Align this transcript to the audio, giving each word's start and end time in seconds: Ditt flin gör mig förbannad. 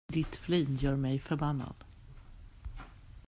Ditt 0.07 0.35
flin 0.35 0.77
gör 0.81 0.95
mig 0.95 1.19
förbannad. 1.19 1.75